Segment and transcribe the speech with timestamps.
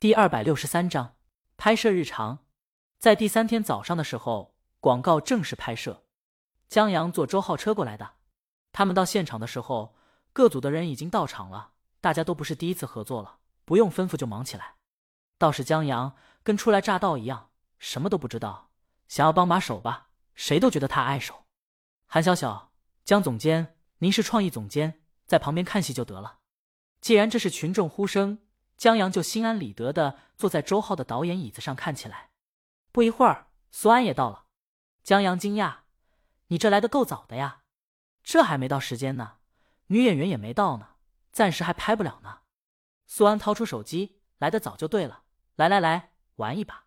[0.00, 1.16] 第二百六十三章
[1.58, 2.38] 拍摄日常。
[2.98, 6.06] 在第三天早上的时候，广告正式拍摄。
[6.70, 8.12] 江阳坐周浩车过来的。
[8.72, 9.94] 他们到现场的时候，
[10.32, 11.72] 各组的人已经到场了。
[12.00, 14.76] 大家都不是第一次合作了，不用吩咐就忙起来。
[15.36, 18.70] 倒是江阳跟初来乍到一样，什么都不知道，
[19.06, 21.44] 想要帮把手吧，谁都觉得他碍手。
[22.06, 22.72] 韩小小，
[23.04, 26.38] 江总监，您是创意总监，在旁边看戏就得了。
[27.02, 28.38] 既然这是群众呼声。
[28.80, 32.30] 江阳就心安理得的坐在周浩的导演椅子上看起来。
[32.90, 34.46] 不一会儿，苏安也到了。
[35.02, 35.80] 江阳惊讶
[36.48, 37.60] ：“你这来的够早的呀，
[38.22, 39.36] 这还没到时间呢，
[39.88, 40.94] 女演员也没到呢，
[41.30, 42.38] 暂时还拍不了呢。”
[43.06, 45.24] 苏安掏出手机：“来的早就对了，
[45.56, 46.86] 来来来，玩一把。”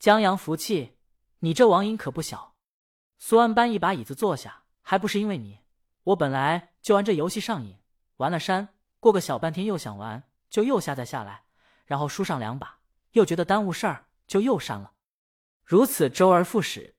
[0.00, 0.96] 江阳服气
[1.40, 2.54] ：“你这网瘾可不小。”
[3.20, 5.60] 苏安搬一把椅子坐下：“还不是因为你，
[6.04, 7.76] 我本来就玩这游戏上瘾，
[8.16, 8.68] 玩了删，
[9.00, 11.44] 过个小半天又想玩。”就又下载下来，
[11.84, 12.80] 然后输上两把，
[13.12, 14.92] 又觉得耽误事儿，就又删了。
[15.64, 16.96] 如此周而复始，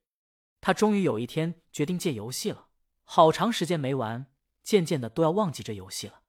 [0.60, 2.68] 他终于有一天决定戒游戏了。
[3.04, 4.28] 好长时间没玩，
[4.64, 6.22] 渐渐的都要忘记这游戏了。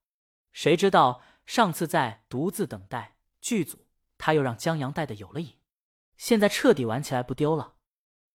[0.53, 3.85] 谁知道上次在独自等待剧组，
[4.17, 5.57] 他又让江阳带的有了瘾，
[6.15, 7.75] 现在彻底玩起来不丢了。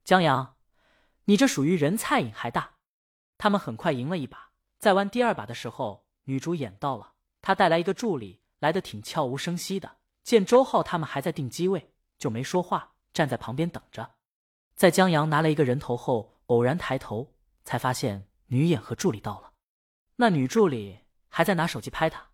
[0.04, 0.56] 江阳，
[1.24, 2.74] 你这属于人菜瘾还大。
[3.38, 8.42] 他们很快赢了一把，在玩第二把的时候，女主演到了，她带来一个助理。
[8.64, 14.14] 来的挺悄无声息的，见周浩他们还在定机位，就没说话，站在旁边等着。
[14.74, 19.52] 在江阳拿了一个人头后，偶然抬头，才发现女演和助理到了。
[20.16, 22.30] 那女助理还在拿手机拍他。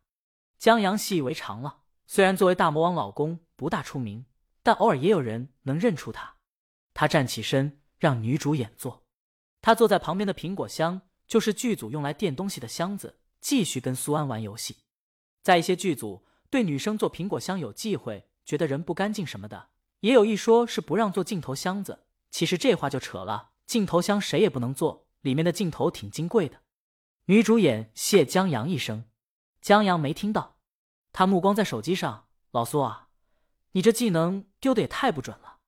[0.57, 4.25] 江阳习以为常了，虽然作为大魔王老公不大出名，
[4.63, 6.37] 但偶尔也有人能认出他。
[6.95, 9.03] 他站起身，让女主演坐。
[9.61, 14.80] 他坐在旁边的苹果箱，就是剧组用来垫东西的箱子，继续跟苏安玩游戏。
[15.43, 19.69] 在一些剧组，对女生做苹果箱有忌讳，觉得人不干净什么的，
[20.01, 22.07] 也有一说是不让做镜头箱子。
[22.31, 26.61] 其实这话就扯了，镜头箱谁也不能做，里面的镜头挺金贵的。
[27.27, 29.05] 女主演谢江阳一声，
[29.61, 30.59] 江阳没听到，
[31.13, 32.27] 他目光在手机上。
[32.51, 33.11] 老苏啊，
[33.73, 35.59] 你这技能丢的也太不准了。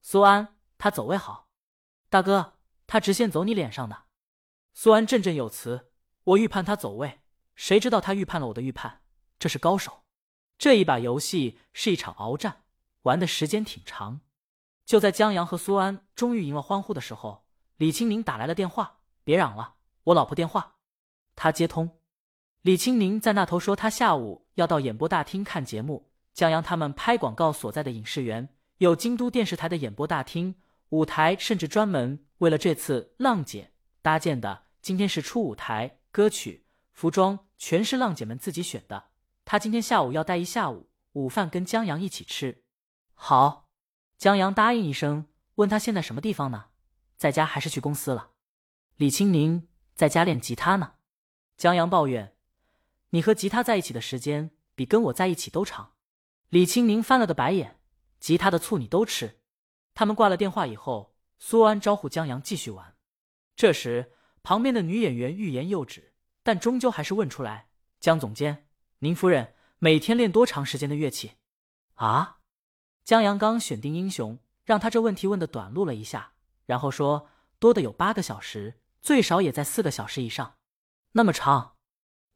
[0.00, 1.50] 苏安，他走位好，
[2.08, 2.54] 大哥，
[2.86, 4.04] 他直线走你脸上的。
[4.72, 5.92] 苏安振振有词，
[6.24, 7.20] 我预判他走位，
[7.54, 9.01] 谁知道他预判了我的预判。
[9.42, 10.04] 这是高手，
[10.56, 12.62] 这一把游戏是一场鏖战，
[13.02, 14.20] 玩的时间挺长。
[14.86, 17.44] 就在江阳和苏安终于赢了欢呼的时候，
[17.76, 20.76] 李青宁打来了电话：“别嚷了，我老婆电话。”
[21.34, 21.98] 他接通，
[22.60, 26.12] 李青宁在那头说：“他下午要到演播大厅看节目。
[26.32, 28.48] 江阳他们拍广告所在的影视园
[28.78, 30.54] 有京都电视台的演播大厅，
[30.90, 34.66] 舞台甚至专门为了这次浪姐搭建的。
[34.80, 39.06] 今天是初舞台，歌曲、服装全是浪姐们自己选的。”
[39.52, 42.64] 他今天下午要待一下午，午饭跟江阳一起吃。
[43.12, 43.68] 好，
[44.16, 45.26] 江阳答应一声，
[45.56, 46.70] 问他现在什么地方呢？
[47.18, 48.30] 在家还是去公司了？
[48.96, 50.94] 李青宁在家练吉他呢。
[51.58, 52.34] 江阳抱怨
[53.12, 55.96] ：“你和吉他在一起的时间比跟我在一起都长。”
[56.48, 57.78] 李青宁翻了个白眼
[58.18, 59.42] ：“吉他的醋你都吃。”
[59.92, 62.96] 他们挂了电话以后，苏安招呼江阳继续玩。
[63.54, 67.68] 这时，旁边的女演员欲言又止，但终究还是问出来
[68.00, 68.66] ：“江总监。”
[69.02, 71.32] 宁夫人每天练多长时间的乐器？
[71.94, 72.38] 啊？
[73.02, 76.34] 江阳刚选定英雄，让他这问题问的短路了一下，
[76.66, 80.54] 然后说多的有八个小时，最少也在四个小时以上。
[81.12, 81.74] 那么长？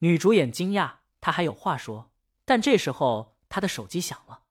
[0.01, 2.11] 女主演惊讶，她还有话说，
[2.45, 4.43] 但这时候她的手机响了，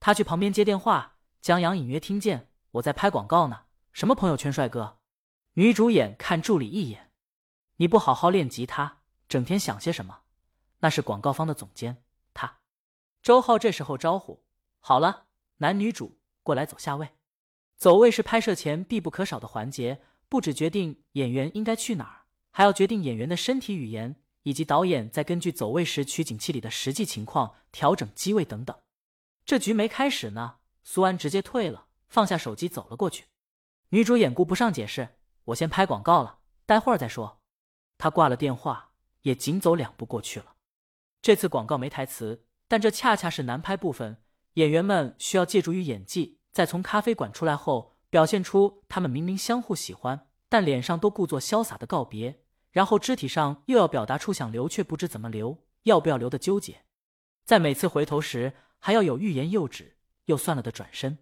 [0.00, 1.18] 她去旁边接电话。
[1.42, 4.96] 江阳隐约听见我在拍广告呢，什么朋友圈帅哥？
[5.52, 7.10] 女主演看助理一眼，
[7.76, 10.20] 你不好好练吉他，整天想些什么？
[10.80, 12.02] 那是广告方的总监，
[12.34, 12.58] 他
[13.22, 14.42] 周浩这时候招呼
[14.80, 15.26] 好了，
[15.58, 17.10] 男女主过来走下位。
[17.76, 28.76] 走位是拍摄前必不可少的环节，不只决定演员应该去哪儿，还要决定演员的身体语言，以及导演在根据走位时取景器里的实际情况调整机位等等。
[29.46, 33.26] 这局没开始呢，苏安直接退了，放下手机走了过去。
[33.90, 37.40] 女主掩顾不上解释，我先拍广告了，待会儿再说。
[37.98, 40.54] 他挂了电话，也紧走两步过去了。
[41.22, 44.22] 这次广告没台词，但这恰恰是难拍部分。
[44.54, 52.40] 演员们需要借助于演技，在从咖啡馆出来后，表现出他们明明相互喜欢，但脸上都故作潇洒的告别，
[52.70, 56.84] 然后肢体上又要表达出想留却不知怎么留、要不要留的纠结。
[57.44, 61.18] 在每次回头时，还要有欲言又止、又算了的转身。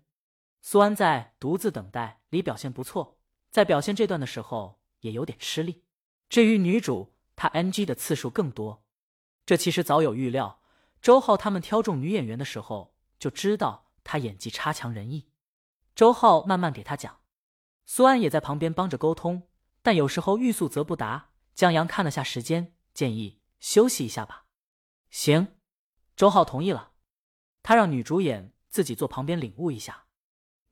[0.61, 3.19] 苏安在独自等待里表现不错，
[3.51, 5.83] 在表现这段的时候也有点吃力。
[6.29, 8.85] 至于女主，她 NG 的次数更多。
[9.49, 10.61] 这其实早有预料。
[11.01, 15.31] 周浩他们挑中女演员的时候，就知道她演技差强人意。
[15.95, 17.21] 周浩慢慢给她讲，
[17.87, 19.45] 苏安也在旁边帮着沟通，
[19.81, 21.31] 但有时候欲速则不达。
[21.55, 24.45] 江阳看了下时间，建议休息一下吧。
[25.09, 25.57] 行，
[26.15, 26.91] 周浩同意了。
[27.63, 30.05] 他让女主演自己坐旁边领悟一下。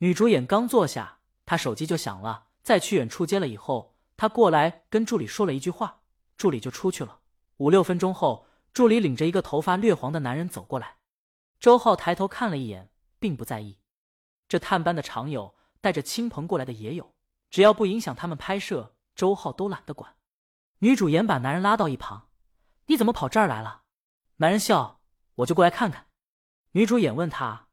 [0.01, 2.49] 女主演刚坐下，他手机就响了。
[2.63, 6.03] 在去远处接了以后，他过来跟助理说了一句话，
[6.37, 7.21] 助理就出去了。
[7.57, 8.47] 五六分钟后，
[8.77, 10.99] 助理领着一个头发略黄的男人走过来。
[11.59, 13.79] 周浩抬头看了一眼，并不在意。
[14.49, 17.15] 这探班的常有，带着亲朋过来的也有，
[17.49, 20.17] 只要不影响他们拍摄，周浩都懒得管。
[20.81, 22.29] 女主演把男人拉到一旁
[22.85, 23.85] ：“你怎么跑这儿来了？”
[24.37, 25.01] 男人笑
[25.37, 26.09] ：“我就过来看看。”
[26.73, 27.69] 女主演问他：“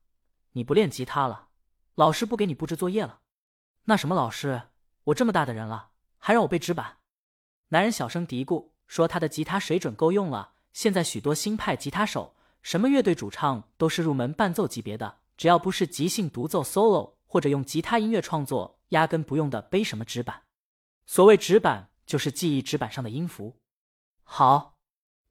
[0.56, 1.50] 你不练吉他了？
[1.96, 3.20] 老师不给你布置作业了
[3.84, 4.70] ？”“那什么老师？
[5.04, 7.00] 我这么大的人了，还让我背纸板？”
[7.68, 20.44] 男人小声嘀咕说：“他的吉他水准够用了，现在许多新派吉他手，什么乐队主唱都是入门伴奏级别的。”只要不是即兴独奏 solo 或者用吉他音乐创作，压根不用的背什么纸板。
[21.08, 23.58] 所谓纸板，就是记忆纸板上的音符。
[24.24, 24.78] 好，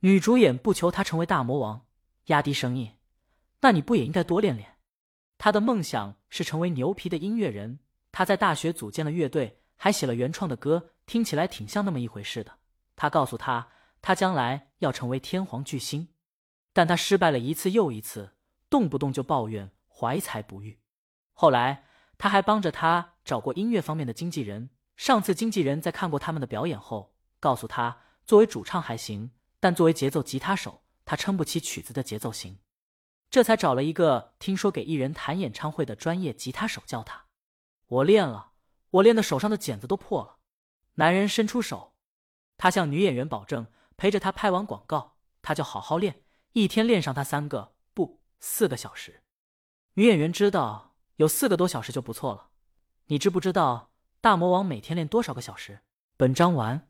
[0.01, 1.87] 女主演不求他成为大魔王，
[2.27, 2.97] 压低声音
[3.63, 4.77] ：“那你不也应该多练练？”
[5.39, 7.79] 他的梦想是成为牛皮的音乐人。
[8.11, 12.59] 他在大学组建了乐队，还写了原创的歌，听起来挺像那么一回事的。
[12.97, 13.69] 他告诉他，
[14.03, 16.09] 他将来要成为天皇巨星，
[16.75, 18.35] 但他失败了一次又一次，
[18.69, 19.71] 动不动就抱怨。
[19.95, 20.81] 怀才不遇，
[21.33, 21.85] 后来
[22.19, 24.71] 他还帮着他找过音乐方面的经纪人。
[24.97, 32.59] 上次经纪人在看过他们的表演后，告诉他，作为主唱还行，但作为节奏吉他手，他撑不起曲子的节奏型。
[33.31, 37.27] 这才找了一个听说给艺人弹演唱会的专业吉他手教他。
[37.87, 38.55] 我练了，
[38.91, 40.39] 我练的手上的茧子都破了。
[40.95, 41.95] 男人伸出手，
[42.57, 43.69] 他向女演员保证，
[44.03, 49.23] 陪着他拍完广告，他就好好练，一天练上他三个不四个小时。
[49.95, 52.49] 女演员知道有四个多小时就不错了。
[53.07, 55.83] 你知不知道大魔王每天练多少个小时？
[56.17, 56.89] 本章完。